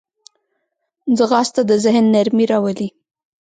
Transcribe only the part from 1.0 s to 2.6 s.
ځغاسته د ذهن نرمي